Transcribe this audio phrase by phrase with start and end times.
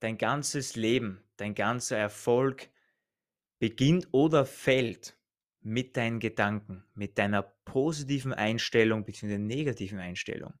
[0.00, 2.68] Dein ganzes Leben, dein ganzer Erfolg
[3.58, 5.18] beginnt oder fällt
[5.60, 9.38] mit deinen Gedanken, mit deiner positiven Einstellung bzw.
[9.38, 10.54] negativen Einstellung.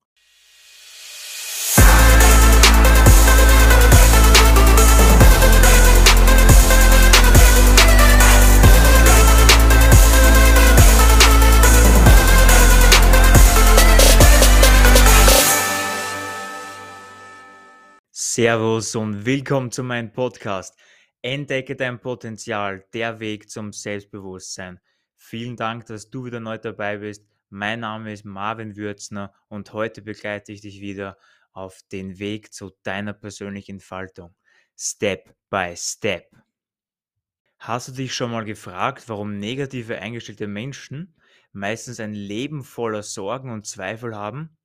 [18.32, 20.78] Servus und willkommen zu meinem Podcast.
[21.20, 24.78] Entdecke dein Potenzial, der Weg zum Selbstbewusstsein.
[25.16, 27.26] Vielen Dank, dass du wieder neu dabei bist.
[27.48, 31.18] Mein Name ist Marvin Würzner und heute begleite ich dich wieder
[31.50, 34.32] auf den Weg zu deiner persönlichen Entfaltung.
[34.78, 36.30] Step by Step.
[37.58, 41.16] Hast du dich schon mal gefragt, warum negative eingestellte Menschen
[41.50, 44.56] meistens ein Leben voller Sorgen und Zweifel haben?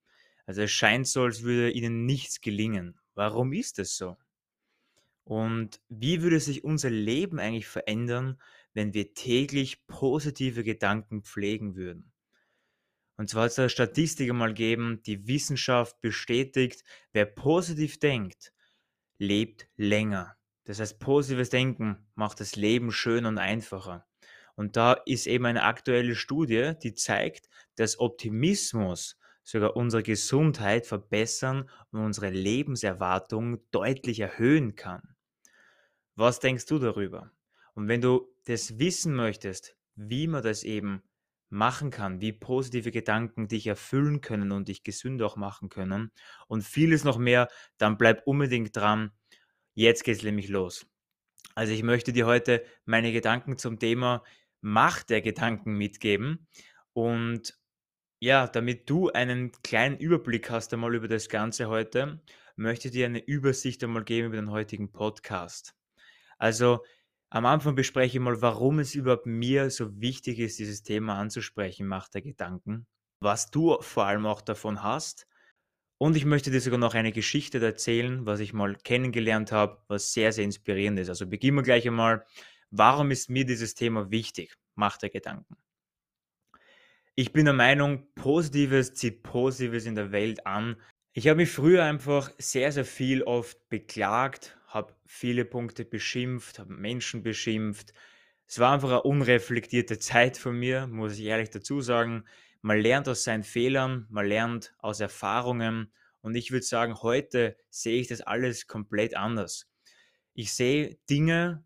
[0.45, 2.99] Also es scheint so, als würde ihnen nichts gelingen.
[3.15, 4.17] Warum ist es so?
[5.23, 8.39] Und wie würde sich unser Leben eigentlich verändern,
[8.73, 12.13] wenn wir täglich positive Gedanken pflegen würden?
[13.17, 18.53] Und zwar hat es eine Statistik einmal gegeben, die Wissenschaft bestätigt, wer positiv denkt,
[19.17, 20.37] lebt länger.
[20.65, 24.05] Das heißt, positives Denken macht das Leben schön und einfacher.
[24.55, 31.69] Und da ist eben eine aktuelle Studie, die zeigt, dass Optimismus sogar unsere Gesundheit verbessern
[31.91, 35.15] und unsere Lebenserwartung deutlich erhöhen kann.
[36.15, 37.31] Was denkst du darüber?
[37.75, 41.03] Und wenn du das wissen möchtest, wie man das eben
[41.49, 46.11] machen kann, wie positive Gedanken dich erfüllen können und dich gesünder auch machen können
[46.47, 49.11] und vieles noch mehr, dann bleib unbedingt dran.
[49.73, 50.87] Jetzt geht es nämlich los.
[51.53, 54.23] Also ich möchte dir heute meine Gedanken zum Thema
[54.61, 56.47] Macht der Gedanken mitgeben
[56.93, 57.55] und
[58.25, 62.19] ja, damit du einen kleinen Überblick hast einmal über das Ganze heute,
[62.55, 65.75] möchte ich dir eine Übersicht einmal geben über den heutigen Podcast.
[66.39, 66.83] Also
[67.29, 71.85] am Anfang bespreche ich mal, warum es überhaupt mir so wichtig ist, dieses Thema anzusprechen,
[71.85, 72.87] Macht der Gedanken,
[73.19, 75.27] was du vor allem auch davon hast.
[75.99, 80.13] Und ich möchte dir sogar noch eine Geschichte erzählen, was ich mal kennengelernt habe, was
[80.13, 81.09] sehr, sehr inspirierend ist.
[81.09, 82.25] Also beginnen wir gleich einmal,
[82.71, 85.57] warum ist mir dieses Thema wichtig, Macht der Gedanken?
[87.17, 90.75] Ich bin der Meinung, Positives zieht Positives in der Welt an.
[91.13, 96.73] Ich habe mich früher einfach sehr, sehr viel oft beklagt, habe viele Punkte beschimpft, habe
[96.73, 97.93] Menschen beschimpft.
[98.47, 102.25] Es war einfach eine unreflektierte Zeit von mir, muss ich ehrlich dazu sagen.
[102.61, 108.01] Man lernt aus seinen Fehlern, man lernt aus Erfahrungen und ich würde sagen, heute sehe
[108.01, 109.71] ich das alles komplett anders.
[110.33, 111.63] Ich sehe Dinge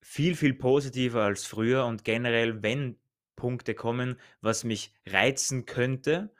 [0.00, 2.96] viel, viel positiver als früher und generell, wenn
[3.40, 6.30] Punkte kommen, was mich reizen könnte,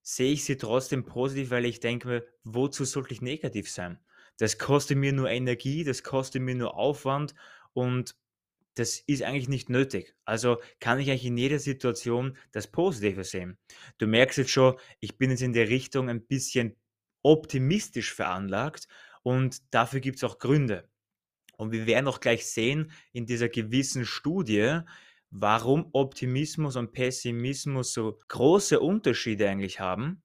[0.00, 3.98] sehe ich sie trotzdem positiv, weil ich denke, wozu sollte ich negativ sein?
[4.38, 7.34] Das kostet mir nur Energie, das kostet mir nur Aufwand
[7.74, 8.16] und
[8.74, 10.14] das ist eigentlich nicht nötig.
[10.24, 13.58] Also kann ich eigentlich in jeder Situation das Positive sehen.
[13.98, 16.74] Du merkst jetzt schon, ich bin jetzt in der Richtung ein bisschen
[17.22, 18.88] optimistisch veranlagt
[19.22, 20.88] und dafür gibt es auch Gründe.
[21.58, 24.80] Und wir werden auch gleich sehen in dieser gewissen Studie,
[25.30, 30.22] warum Optimismus und Pessimismus so große Unterschiede eigentlich haben.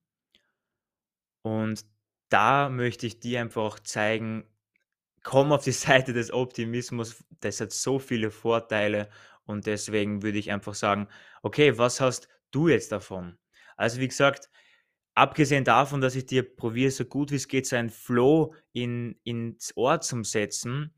[1.44, 1.86] Und
[2.30, 4.46] da möchte ich dir einfach zeigen,
[5.24, 9.10] komm auf die Seite des Optimismus, das hat so viele Vorteile
[9.46, 11.08] und deswegen würde ich einfach sagen,
[11.42, 13.38] okay, was hast du jetzt davon?
[13.78, 14.50] Also wie gesagt,
[15.16, 19.20] abgesehen davon, dass ich dir probiere, so gut wie es geht, so ein Flow in,
[19.24, 20.94] ins Ohr zu setzen,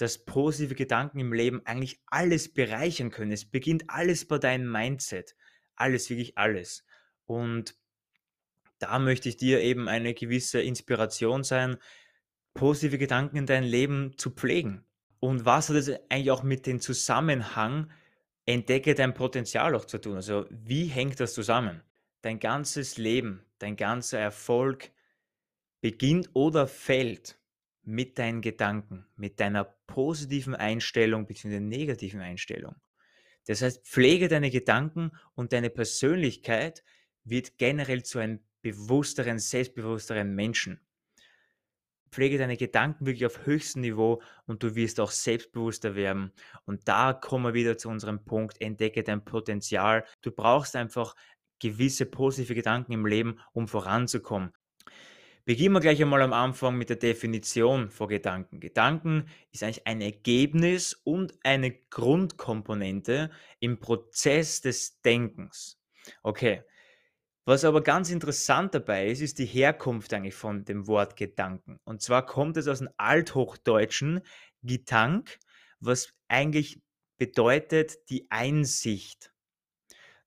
[0.00, 3.32] dass positive Gedanken im Leben eigentlich alles bereichern können.
[3.32, 5.36] Es beginnt alles bei deinem Mindset.
[5.76, 6.84] Alles, wirklich alles.
[7.26, 7.74] Und
[8.78, 11.76] da möchte ich dir eben eine gewisse Inspiration sein,
[12.54, 14.86] positive Gedanken in dein Leben zu pflegen.
[15.18, 17.90] Und was hat es eigentlich auch mit dem Zusammenhang,
[18.46, 20.16] entdecke dein Potenzial auch zu tun?
[20.16, 21.82] Also wie hängt das zusammen?
[22.22, 24.90] Dein ganzes Leben, dein ganzer Erfolg
[25.82, 27.39] beginnt oder fällt
[27.82, 31.60] mit deinen Gedanken, mit deiner positiven Einstellung bzw.
[31.60, 32.76] negativen Einstellung.
[33.46, 36.84] Das heißt, pflege deine Gedanken und deine Persönlichkeit
[37.24, 40.80] wird generell zu einem bewussteren, selbstbewussteren Menschen.
[42.10, 46.32] Pflege deine Gedanken wirklich auf höchstem Niveau und du wirst auch selbstbewusster werden.
[46.64, 50.04] Und da kommen wir wieder zu unserem Punkt, entdecke dein Potenzial.
[50.20, 51.14] Du brauchst einfach
[51.60, 54.52] gewisse positive Gedanken im Leben, um voranzukommen.
[55.50, 58.60] Beginnen wir gleich einmal am Anfang mit der Definition von Gedanken.
[58.60, 65.76] Gedanken ist eigentlich ein Ergebnis und eine Grundkomponente im Prozess des Denkens.
[66.22, 66.62] Okay,
[67.46, 71.80] Was aber ganz interessant dabei ist, ist die Herkunft eigentlich von dem Wort Gedanken.
[71.82, 74.20] Und zwar kommt es aus dem Althochdeutschen
[74.62, 75.40] Gedank,
[75.80, 76.80] was eigentlich
[77.16, 79.32] bedeutet die Einsicht.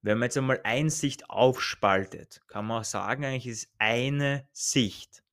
[0.03, 5.23] Wenn man jetzt einmal Einsicht aufspaltet, kann man auch sagen, eigentlich ist eine Sicht.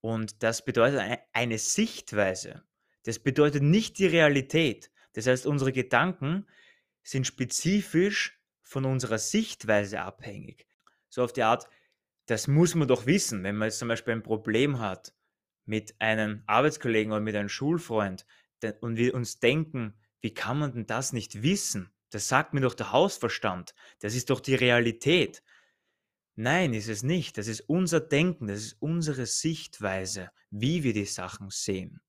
[0.00, 1.02] Und das bedeutet
[1.34, 2.64] eine Sichtweise.
[3.04, 4.90] Das bedeutet nicht die Realität.
[5.12, 6.46] Das heißt, unsere Gedanken
[7.02, 10.66] sind spezifisch von unserer Sichtweise abhängig.
[11.10, 11.68] So auf die Art,
[12.24, 15.14] das muss man doch wissen, wenn man jetzt zum Beispiel ein Problem hat
[15.66, 18.24] mit einem Arbeitskollegen oder mit einem Schulfreund
[18.80, 19.92] und wir uns denken,
[20.22, 21.93] wie kann man denn das nicht wissen?
[22.14, 23.74] Das sagt mir doch der Hausverstand.
[23.98, 25.42] Das ist doch die Realität.
[26.36, 27.36] Nein, ist es nicht.
[27.38, 32.00] Das ist unser Denken, das ist unsere Sichtweise, wie wir die Sachen sehen.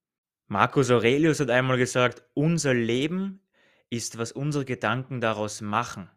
[0.46, 3.42] Marcus Aurelius hat einmal gesagt, unser Leben
[3.90, 6.12] ist, was unsere Gedanken daraus machen.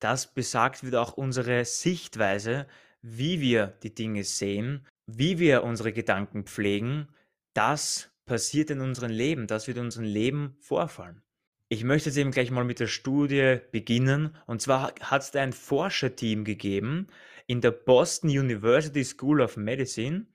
[0.00, 2.66] Das besagt wieder auch unsere Sichtweise,
[3.00, 7.14] wie wir die Dinge sehen, wie wir unsere Gedanken pflegen.
[7.54, 11.22] Das passiert in unserem Leben, das wird in unserem Leben vorfallen.
[11.72, 14.36] Ich möchte jetzt eben gleich mal mit der Studie beginnen.
[14.46, 17.06] Und zwar hat es da ein Forscherteam gegeben
[17.46, 20.26] in der Boston University School of Medicine.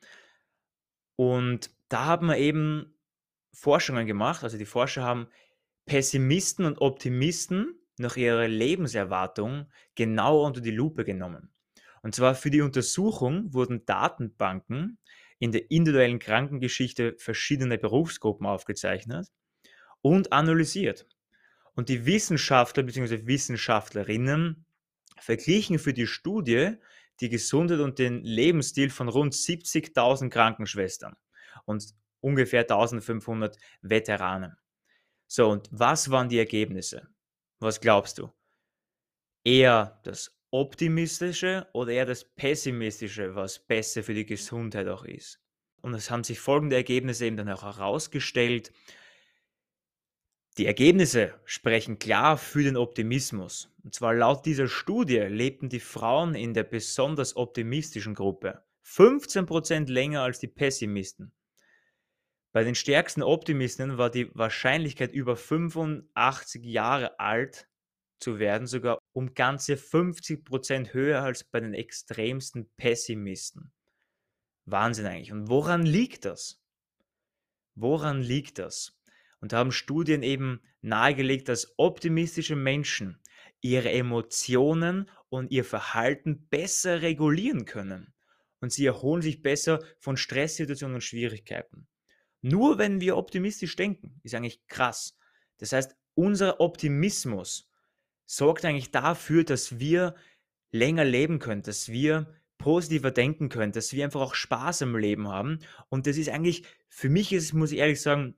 [1.17, 2.97] Und da haben wir eben
[3.53, 4.45] Forschungen gemacht.
[4.45, 5.27] Also die Forscher haben
[5.85, 11.53] Pessimisten und Optimisten nach ihrer Lebenserwartung genau unter die Lupe genommen.
[12.01, 14.99] Und zwar für die Untersuchung wurden Datenbanken
[15.39, 19.27] in der individuellen Krankengeschichte verschiedener Berufsgruppen aufgezeichnet
[20.01, 21.05] und analysiert.
[21.75, 23.27] Und die Wissenschaftler bzw.
[23.27, 24.65] Wissenschaftlerinnen
[25.19, 26.77] verglichen für die Studie
[27.21, 31.15] die Gesundheit und den Lebensstil von rund 70.000 Krankenschwestern
[31.65, 34.57] und ungefähr 1500 Veteranen.
[35.27, 37.07] So, und was waren die Ergebnisse?
[37.59, 38.31] Was glaubst du?
[39.43, 45.39] Eher das optimistische oder eher das pessimistische, was besser für die Gesundheit auch ist?
[45.81, 48.71] Und es haben sich folgende Ergebnisse eben dann auch herausgestellt.
[50.57, 53.73] Die Ergebnisse sprechen klar für den Optimismus.
[53.83, 60.21] Und zwar laut dieser Studie lebten die Frauen in der besonders optimistischen Gruppe 15% länger
[60.21, 61.33] als die Pessimisten.
[62.53, 67.67] Bei den stärksten Optimisten war die Wahrscheinlichkeit, über 85 Jahre alt
[68.21, 73.73] zu werden, sogar um ganze 50% höher als bei den extremsten Pessimisten.
[74.63, 75.33] Wahnsinn eigentlich.
[75.33, 76.61] Und woran liegt das?
[77.75, 78.94] Woran liegt das?
[79.45, 83.19] Und haben Studien eben nahegelegt, dass optimistische Menschen
[83.61, 88.15] ihre Emotionen und ihr Verhalten besser regulieren können.
[88.59, 91.85] Und sie erholen sich besser von Stresssituationen und Schwierigkeiten.
[92.41, 95.15] Nur wenn wir optimistisch denken, ist eigentlich krass.
[95.59, 97.69] Das heißt, unser Optimismus
[98.25, 100.15] sorgt eigentlich dafür, dass wir
[100.71, 105.27] länger leben können, dass wir positiver denken können, dass wir einfach auch Spaß im Leben
[105.27, 105.59] haben.
[105.89, 108.35] Und das ist eigentlich, für mich ist es, muss ich ehrlich sagen,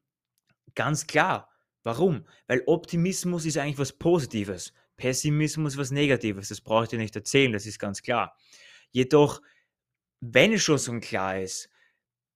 [0.76, 1.50] ganz klar.
[1.84, 2.26] Warum?
[2.48, 4.74] Weil Optimismus ist eigentlich was Positives.
[4.98, 6.50] Pessimismus was Negatives.
[6.50, 8.36] Das brauche ich dir nicht erzählen, das ist ganz klar.
[8.92, 9.42] Jedoch,
[10.20, 11.70] wenn es schon so klar ist,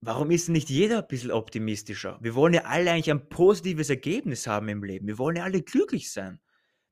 [0.03, 2.17] Warum ist nicht jeder ein bisschen optimistischer?
[2.21, 5.05] Wir wollen ja alle eigentlich ein positives Ergebnis haben im Leben.
[5.05, 6.39] Wir wollen ja alle glücklich sein.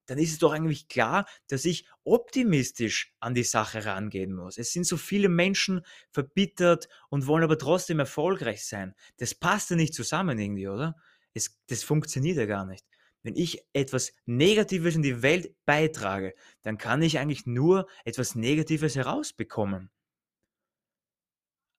[0.06, 4.60] Dann ist es doch eigentlich klar, dass ich optimistisch an die Sache rangehen muss.
[4.60, 5.82] Es sind so viele Menschen
[6.12, 8.94] verbittert und wollen aber trotzdem erfolgreich sein.
[9.18, 10.96] Das passt ja nicht zusammen irgendwie, oder?
[11.34, 12.86] Es, das funktioniert ja gar nicht.
[13.22, 18.96] Wenn ich etwas Negatives in die Welt beitrage, dann kann ich eigentlich nur etwas Negatives
[18.96, 19.92] herausbekommen.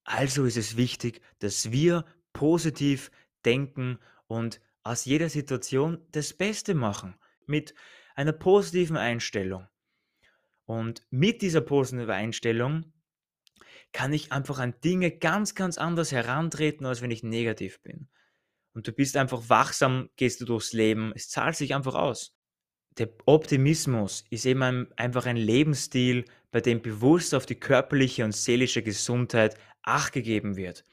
[0.04, 3.11] Also ist es wichtig, dass wir positiv
[3.45, 7.16] denken und aus jeder Situation das Beste machen,
[7.47, 7.75] mit
[8.14, 9.66] einer positiven Einstellung.
[10.64, 12.92] Und mit dieser positiven Einstellung
[13.92, 18.09] kann ich einfach an Dinge ganz, ganz anders herantreten, als wenn ich negativ bin.
[18.74, 22.34] Und du bist einfach wachsam, gehst du durchs Leben, es zahlt sich einfach aus.
[22.98, 28.34] Der Optimismus ist eben ein, einfach ein Lebensstil, bei dem bewusst auf die körperliche und
[28.34, 30.84] seelische Gesundheit Acht gegeben wird.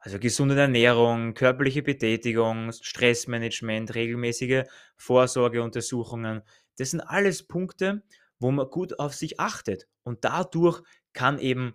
[0.00, 4.64] Also gesunde Ernährung, körperliche Betätigung, Stressmanagement, regelmäßige
[4.96, 6.42] Vorsorgeuntersuchungen.
[6.76, 8.02] Das sind alles Punkte,
[8.38, 9.88] wo man gut auf sich achtet.
[10.02, 11.74] Und dadurch kann eben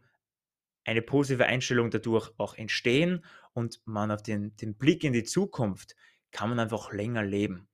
[0.85, 5.95] eine positive Einstellung dadurch auch entstehen und man auf den, den Blick in die Zukunft
[6.31, 7.67] kann man einfach länger leben.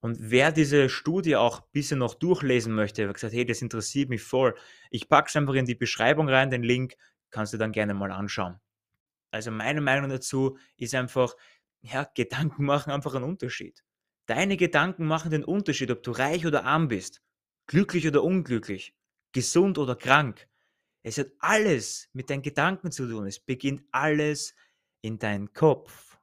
[0.00, 4.08] Und wer diese Studie auch ein bisschen noch durchlesen möchte, hat gesagt, hey, das interessiert
[4.08, 4.54] mich voll.
[4.90, 6.96] Ich packe es einfach in die Beschreibung rein, den Link,
[7.30, 8.60] kannst du dann gerne mal anschauen.
[9.30, 11.34] Also meine Meinung dazu ist einfach,
[11.80, 13.84] ja, Gedanken machen einfach einen Unterschied.
[14.26, 17.22] Deine Gedanken machen den Unterschied, ob du reich oder arm bist,
[17.66, 18.94] glücklich oder unglücklich,
[19.32, 20.48] gesund oder krank.
[21.02, 23.26] Es hat alles mit deinen Gedanken zu tun.
[23.26, 24.54] Es beginnt alles
[25.06, 26.18] in deinem Kopf.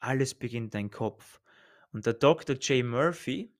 [0.00, 1.40] Alles beginnt in deinem Kopf.
[1.92, 2.56] Und der Dr.
[2.56, 2.84] J.
[2.84, 3.52] Murphy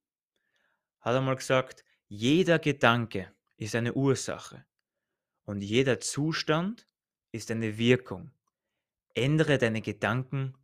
[1.01, 4.65] hat einmal gesagt, jeder Gedanke ist eine Ursache
[5.45, 6.87] und jeder Zustand
[7.33, 8.31] ist eine Wirkung.
[9.15, 10.55] Ändere deine Gedanken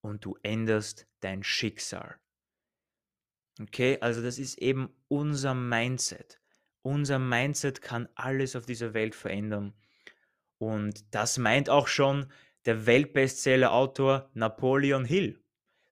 [0.00, 2.18] und du änderst dein Schicksal.
[3.60, 6.40] Okay, also das ist eben unser Mindset.
[6.82, 9.74] Unser Mindset kann alles auf dieser Welt verändern.
[10.58, 12.30] Und das meint auch schon
[12.66, 15.42] der Weltbestseller-Autor Napoleon Hill.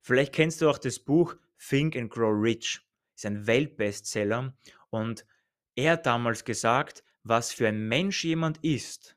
[0.01, 2.81] Vielleicht kennst du auch das Buch Think and Grow Rich.
[3.15, 4.57] Ist ein Weltbestseller
[4.91, 5.27] und
[5.75, 9.17] er hat damals gesagt, was für ein Mensch jemand ist,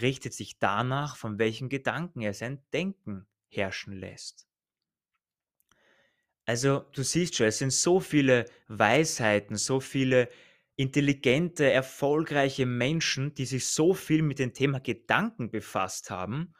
[0.00, 4.46] richtet sich danach, von welchen Gedanken er sein Denken herrschen lässt.
[6.46, 10.28] Also du siehst schon, es sind so viele Weisheiten, so viele
[10.76, 16.54] intelligente, erfolgreiche Menschen, die sich so viel mit dem Thema Gedanken befasst haben.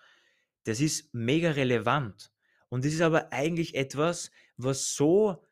[0.65, 2.33] Das ist mega relevant.
[2.69, 5.45] Und das ist aber eigentlich etwas, was so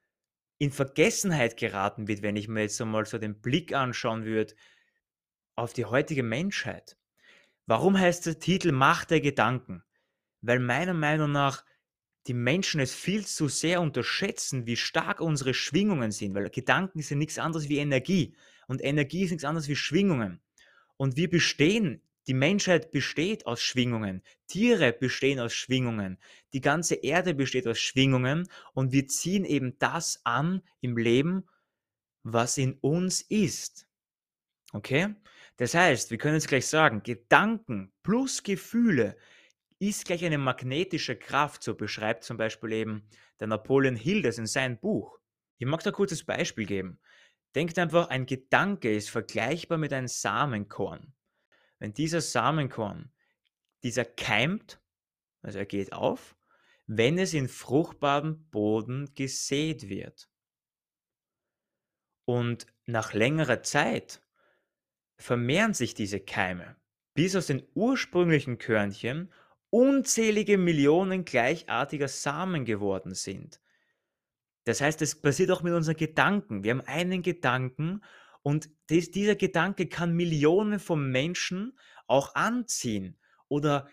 [0.58, 4.54] in Vergessenheit geraten wird, wenn ich mir jetzt einmal so den Blick anschauen würde
[5.56, 6.96] auf die heutige Menschheit.
[7.66, 9.82] Warum heißt der Titel Macht der Gedanken?
[10.40, 11.64] Weil meiner Meinung nach
[12.26, 17.18] die Menschen es viel zu sehr unterschätzen, wie stark unsere Schwingungen sind, weil Gedanken sind
[17.18, 18.34] nichts anderes wie Energie
[18.68, 20.40] und Energie ist nichts anderes wie Schwingungen.
[20.96, 26.18] Und wir bestehen, die Menschheit besteht aus Schwingungen, Tiere bestehen aus Schwingungen,
[26.52, 31.48] die ganze Erde besteht aus Schwingungen und wir ziehen eben das an im Leben,
[32.22, 33.88] was in uns ist.
[34.72, 35.14] Okay?
[35.56, 39.16] Das heißt, wir können jetzt gleich sagen, Gedanken plus Gefühle
[39.88, 43.08] ist gleich eine magnetische Kraft, so beschreibt zum Beispiel eben
[43.40, 45.18] der Napoleon Hill das in seinem Buch.
[45.58, 47.00] Ich mag da ein kurzes Beispiel geben.
[47.56, 51.12] Denkt einfach, ein Gedanke ist vergleichbar mit einem Samenkorn.
[51.80, 53.12] Wenn dieser Samenkorn,
[53.82, 54.80] dieser keimt,
[55.42, 56.36] also er geht auf,
[56.86, 60.30] wenn es in fruchtbaren Boden gesät wird.
[62.24, 64.22] Und nach längerer Zeit
[65.16, 66.76] vermehren sich diese Keime,
[67.14, 69.32] bis aus den ursprünglichen Körnchen
[69.72, 73.60] unzählige Millionen gleichartiger Samen geworden sind.
[74.64, 76.62] Das heißt, es passiert auch mit unseren Gedanken.
[76.62, 78.02] Wir haben einen Gedanken
[78.42, 83.18] und dies, dieser Gedanke kann Millionen von Menschen auch anziehen.
[83.48, 83.88] Oder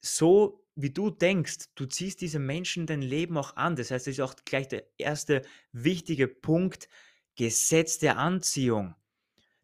[0.00, 3.76] so wie du denkst, du ziehst diese Menschen dein Leben auch an.
[3.76, 5.42] Das heißt, das ist auch gleich der erste
[5.72, 6.88] wichtige Punkt,
[7.34, 8.94] Gesetz der Anziehung.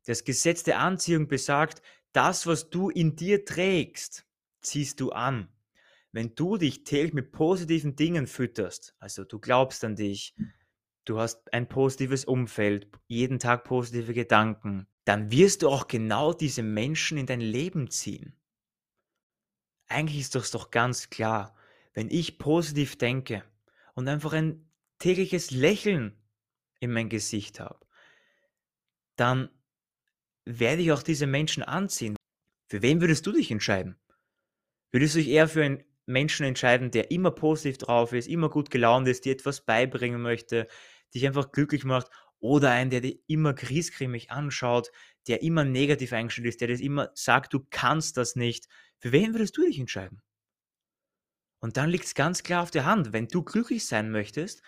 [0.05, 1.81] Das Gesetz der Anziehung besagt,
[2.13, 4.27] das, was du in dir trägst,
[4.61, 5.49] ziehst du an.
[6.15, 10.37] Wenn du dich täglich mit positiven Dingen fütterst, also du glaubst an dich,
[11.07, 16.63] du hast ein positives Umfeld, jeden Tag positive Gedanken, dann wirst du auch genau diese
[16.63, 18.39] Menschen in dein Leben ziehen.
[19.89, 21.57] Eigentlich ist das doch ganz klar,
[21.95, 23.43] wenn ich positiv denke
[23.95, 26.17] und einfach ein tägliches Lächeln
[26.79, 27.85] in mein Gesicht habe,
[29.17, 29.49] dann
[30.45, 32.15] werde ich auch diese Menschen anziehen.
[32.69, 33.97] Für wen würdest du dich entscheiden?
[34.93, 38.71] Würdest du dich eher für einen Menschen entscheiden, der immer positiv drauf ist, immer gut
[38.71, 40.67] gelaunt ist, dir etwas beibringen möchte,
[41.15, 42.11] dich einfach glücklich macht,
[42.45, 44.91] oder einen, der dir immer griesgrämig anschaut,
[45.29, 48.69] der immer negativ eingestellt ist, der dir immer sagt, du kannst das nicht.
[48.99, 50.21] Für wen würdest du dich entscheiden?
[51.59, 53.15] Und dann liegt es ganz klar auf der Hand.
[53.15, 54.61] Wenn du glücklich sein möchtest,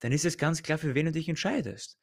[0.00, 1.98] dann ist es ganz klar, für wen du dich entscheidest.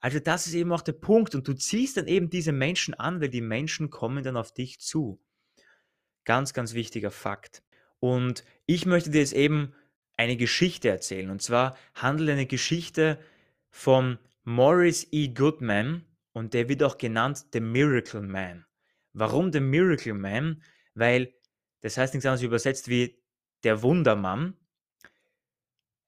[0.00, 3.22] Also das ist eben auch der Punkt und du ziehst dann eben diese Menschen an,
[3.22, 5.18] weil die Menschen kommen dann auf dich zu.
[6.24, 7.62] Ganz, ganz wichtiger Fakt.
[8.00, 9.74] Und ich möchte dir jetzt eben
[10.16, 11.30] eine Geschichte erzählen.
[11.30, 13.18] Und zwar handelt eine Geschichte
[13.70, 15.28] von Morris E.
[15.28, 18.66] Goodman und der wird auch genannt The Miracle Man.
[19.12, 20.62] Warum The Miracle Man?
[20.94, 21.34] Weil
[21.80, 23.22] das heißt nichts anderes übersetzt wie
[23.62, 24.56] der Wundermann.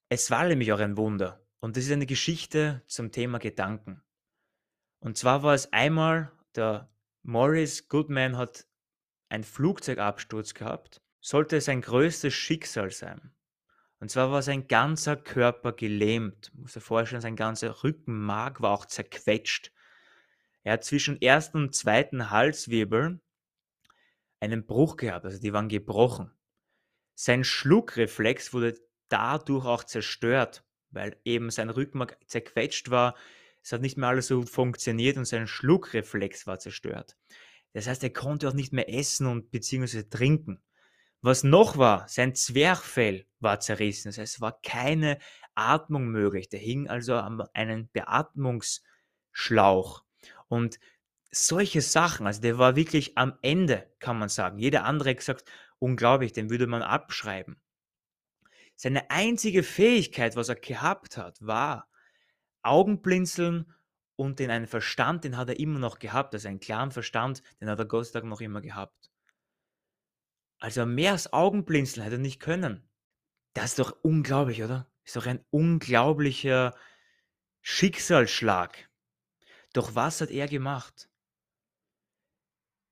[0.09, 1.45] Es war nämlich auch ein Wunder.
[1.61, 4.03] Und das ist eine Geschichte zum Thema Gedanken.
[4.99, 6.91] Und zwar war es einmal, der
[7.23, 8.67] Morris Goodman hat
[9.29, 13.33] einen Flugzeugabsturz gehabt, sollte sein größtes Schicksal sein.
[14.01, 16.51] Und zwar war sein ganzer Körper gelähmt.
[16.55, 19.73] Muss dir vorstellen, sein ganzer Rückenmark war auch zerquetscht.
[20.63, 23.21] Er hat zwischen ersten und zweiten Halswirbel
[24.41, 26.31] einen Bruch gehabt, also die waren gebrochen.
[27.15, 28.75] Sein Schluckreflex wurde
[29.09, 33.15] dadurch auch zerstört, weil eben sein Rückenmark zerquetscht war.
[33.63, 37.19] Es hat nicht mehr alles so funktioniert und sein Schluckreflex war zerstört.
[37.75, 40.63] Das heißt, er konnte auch nicht mehr essen und beziehungsweise trinken.
[41.23, 44.09] Was noch war, sein Zwerchfell war zerrissen.
[44.09, 45.19] Das heißt, es war keine
[45.55, 46.49] Atmung möglich.
[46.49, 50.03] Der hing also an einem Beatmungsschlauch.
[50.49, 50.81] Und
[51.31, 54.59] solche Sachen, also der war wirklich am Ende, kann man sagen.
[54.59, 55.45] Jeder andere hat gesagt,
[55.79, 57.61] unglaublich, den würde man abschreiben.
[58.75, 61.91] Seine einzige Fähigkeit, was er gehabt hat, war
[62.63, 63.75] Augenblinzeln
[64.17, 67.69] und den einen Verstand, den hat er immer noch gehabt, also einen klaren Verstand, den
[67.69, 69.10] hat er Gott sei Dank noch immer gehabt.
[70.61, 72.89] Also mehr als Augenblinzeln hätte er nicht können.
[73.55, 74.87] Das ist doch unglaublich, oder?
[75.05, 76.77] Ist doch ein unglaublicher
[77.63, 78.89] Schicksalsschlag.
[79.73, 81.09] Doch was hat er gemacht?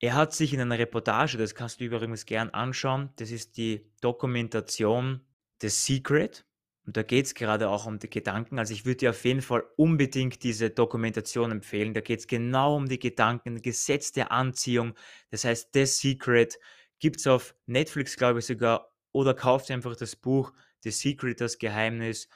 [0.01, 3.91] Er hat sich in einer Reportage, das kannst du übrigens gern anschauen, das ist die
[4.01, 5.27] Dokumentation
[5.61, 6.45] The Secret.
[6.87, 8.59] Und da geht es gerade auch um die Gedanken.
[8.59, 11.93] Also ich würde dir auf jeden Fall unbedingt diese Dokumentation empfehlen.
[11.93, 14.95] Da geht es genau um die Gedanken, Gesetz der Anziehung.
[15.31, 16.59] Das heißt, The Secret
[16.99, 20.53] gibt es auf Netflix, glaube ich sogar, oder kauft einfach das Buch
[20.83, 22.29] The Secret, das Geheimnis.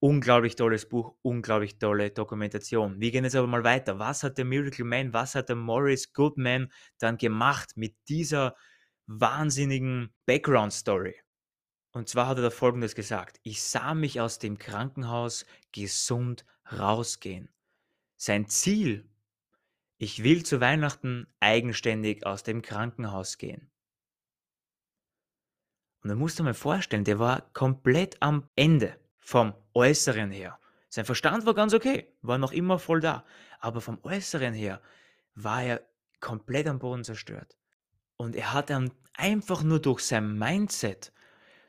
[0.00, 3.00] Unglaublich tolles Buch, unglaublich tolle Dokumentation.
[3.00, 3.98] Wir gehen jetzt aber mal weiter.
[3.98, 8.56] Was hat der Miracle Man, was hat der Morris Goodman dann gemacht mit dieser
[9.06, 11.16] wahnsinnigen Background Story?
[11.92, 13.40] Und zwar hat er da Folgendes gesagt.
[13.42, 17.50] Ich sah mich aus dem Krankenhaus gesund rausgehen.
[18.16, 19.08] Sein Ziel,
[19.98, 23.70] ich will zu Weihnachten eigenständig aus dem Krankenhaus gehen.
[26.02, 30.58] Und da musst du mir vorstellen, der war komplett am Ende vom Äußeren her.
[30.88, 33.24] Sein Verstand war ganz okay, war noch immer voll da.
[33.60, 34.80] Aber vom Äußeren her
[35.34, 35.82] war er
[36.20, 37.56] komplett am Boden zerstört.
[38.16, 41.12] Und er hat dann einfach nur durch sein Mindset,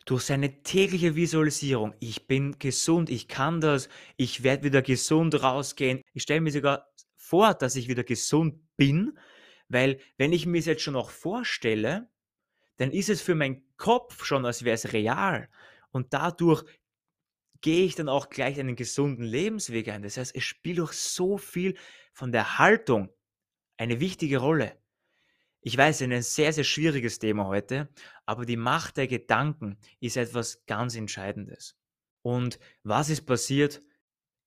[0.05, 6.01] durch seine tägliche Visualisierung, ich bin gesund, ich kann das, ich werde wieder gesund rausgehen.
[6.13, 9.17] Ich stelle mir sogar vor, dass ich wieder gesund bin,
[9.69, 12.09] weil wenn ich mir es jetzt schon noch vorstelle,
[12.81, 15.47] dann ist es für meinen Kopf schon, als wäre es real.
[15.91, 16.63] Und dadurch
[17.61, 20.01] gehe ich dann auch gleich einen gesunden Lebensweg ein.
[20.01, 21.77] Das heißt, es spielt doch so viel
[22.11, 23.09] von der Haltung
[23.77, 24.75] eine wichtige Rolle.
[25.61, 27.88] Ich weiß, ein sehr, sehr schwieriges Thema heute,
[28.25, 31.77] aber die Macht der Gedanken ist etwas ganz Entscheidendes.
[32.23, 33.83] Und was ist passiert?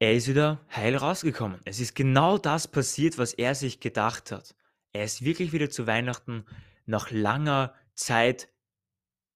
[0.00, 1.60] Er ist wieder heil rausgekommen.
[1.64, 4.56] Es ist genau das passiert, was er sich gedacht hat.
[4.92, 6.44] Er ist wirklich wieder zu Weihnachten
[6.84, 8.48] nach langer Zeit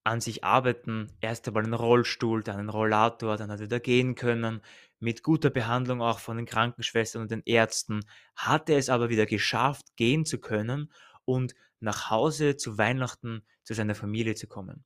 [0.04, 1.12] an sich arbeiten.
[1.20, 4.62] Erst einmal einen Rollstuhl, dann einen Rollator, dann hat er da gehen können.
[5.00, 9.26] Mit guter Behandlung auch von den Krankenschwestern und den Ärzten hat er es aber wieder
[9.26, 10.92] geschafft, gehen zu können
[11.24, 14.84] und nach Hause zu Weihnachten zu seiner Familie zu kommen.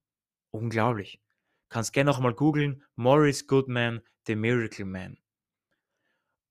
[0.50, 1.20] Unglaublich.
[1.70, 5.18] Kannst gerne auch mal googeln, Morris Goodman, The Miracle Man.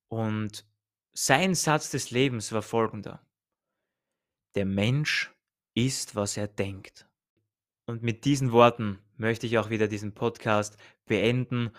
[0.07, 0.65] Und
[1.13, 3.23] sein Satz des Lebens war folgender.
[4.55, 5.31] Der Mensch
[5.75, 7.07] ist, was er denkt.
[7.91, 10.77] Und mit diesen Worten möchte ich auch wieder diesen Podcast
[11.07, 11.71] beenden.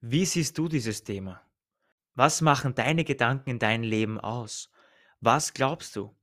[0.00, 1.42] Wie siehst du dieses Thema?
[2.14, 4.70] Was machen deine Gedanken in deinem Leben aus?
[5.20, 6.16] Was glaubst du?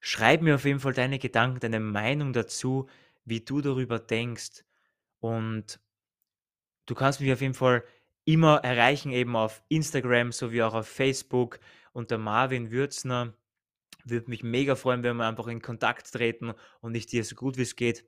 [0.00, 2.88] Schreib mir auf jeden Fall deine Gedanken, deine Meinung dazu,
[3.24, 4.64] wie du darüber denkst.
[5.20, 5.78] Und
[6.86, 7.84] du kannst mich auf jeden Fall
[8.24, 11.60] immer erreichen, eben auf Instagram sowie auch auf Facebook
[11.92, 13.32] unter Marvin Würzner.
[14.04, 17.56] Würde mich mega freuen, wenn wir einfach in Kontakt treten und ich dir so gut
[17.56, 18.04] wie es geht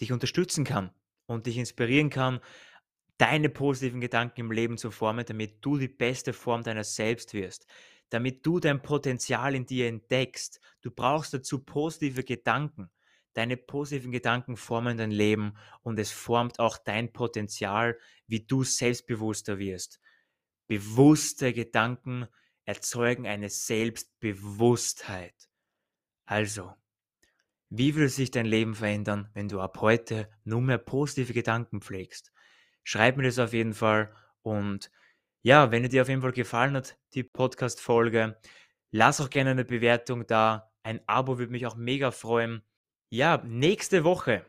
[0.00, 0.90] dich unterstützen kann
[1.26, 2.40] und dich inspirieren kann,
[3.18, 7.66] deine positiven Gedanken im Leben zu formen, damit du die beste Form deiner selbst wirst,
[8.10, 10.60] damit du dein Potenzial in dir entdeckst.
[10.82, 12.90] Du brauchst dazu positive Gedanken.
[13.32, 19.58] Deine positiven Gedanken formen dein Leben und es formt auch dein Potenzial, wie du selbstbewusster
[19.58, 20.00] wirst.
[20.68, 22.26] Bewusste Gedanken
[22.66, 25.48] erzeugen eine Selbstbewusstheit.
[26.26, 26.74] Also,
[27.70, 32.32] wie würde sich dein Leben verändern, wenn du ab heute nur mehr positive Gedanken pflegst?
[32.84, 34.90] Schreib mir das auf jeden Fall und
[35.42, 38.36] ja, wenn dir auf jeden Fall gefallen hat, die Podcast-Folge,
[38.90, 40.72] lass auch gerne eine Bewertung da.
[40.82, 42.62] Ein Abo würde mich auch mega freuen.
[43.10, 44.44] Ja, nächste Woche,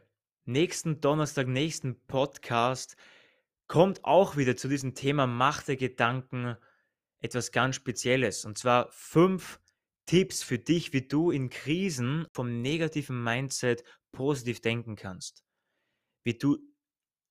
[0.45, 2.95] nächsten Donnerstag, nächsten Podcast
[3.67, 6.57] kommt auch wieder zu diesem Thema Macht der Gedanken
[7.19, 8.45] etwas ganz Spezielles.
[8.45, 9.59] Und zwar fünf
[10.05, 15.43] Tipps für dich, wie du in Krisen vom negativen Mindset positiv denken kannst.
[16.23, 16.57] Wie du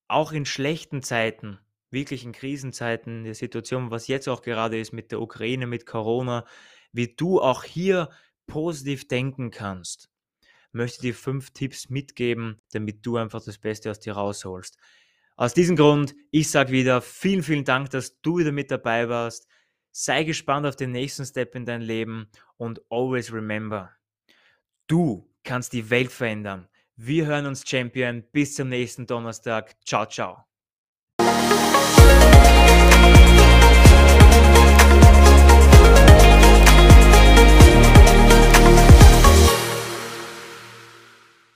[0.09, 1.59] auch in schlechten Zeiten,
[1.91, 6.45] wirklich in Krisenzeiten, der Situation, was jetzt auch gerade ist mit der Ukraine, mit Corona,
[6.93, 8.11] wie du auch hier
[8.47, 10.11] positiv denken kannst.
[10.73, 14.77] Möchte dir fünf Tipps mitgeben, damit du einfach das Beste aus dir rausholst.
[15.37, 19.49] Aus diesem Grund, ich sage wieder vielen, vielen Dank, dass du wieder mit dabei warst.
[19.99, 22.29] Sei gespannt auf den nächsten Step in dein Leben
[22.59, 23.97] und always remember,
[24.89, 26.69] du kannst die Welt verändern.
[26.97, 28.23] Wir hören uns Champion.
[28.31, 29.75] Bis zum nächsten Donnerstag.
[29.87, 30.45] Ciao, ciao.